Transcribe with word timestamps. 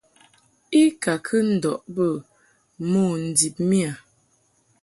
I 0.81 0.81
ka 1.03 1.13
kɨ 1.25 1.37
ndɔʼ 1.53 1.79
bə 1.95 2.05
mo 2.89 3.03
ndib 3.25 3.55
miƴa. 3.69 3.93